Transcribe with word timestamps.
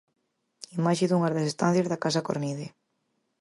Imaxe 0.79 1.05
dunha 1.07 1.33
das 1.35 1.49
estancias 1.51 1.89
da 1.89 2.01
Casa 2.03 2.25
Cornide. 2.27 2.67